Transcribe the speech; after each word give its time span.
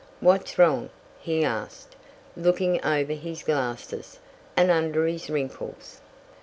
"What's 0.19 0.57
wrong?" 0.57 0.89
he 1.19 1.43
asked, 1.43 1.95
looking 2.35 2.83
over 2.83 3.13
his 3.13 3.43
glasses, 3.43 4.17
and 4.57 4.71
under 4.71 5.05
his 5.05 5.29
wrinkles. 5.29 6.01